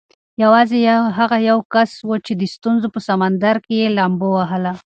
یوازې 0.43 0.79
هغه 1.17 1.37
یو 1.49 1.59
کس 1.73 1.91
و 2.07 2.11
چې 2.25 2.33
د 2.35 2.43
ستونزو 2.53 2.87
په 2.95 2.99
سمندر 3.09 3.55
کې 3.65 3.73
یې 3.81 3.87
لامبو 3.97 4.27
ووهله. 4.33 4.73